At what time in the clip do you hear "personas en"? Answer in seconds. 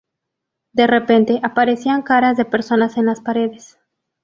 2.45-3.05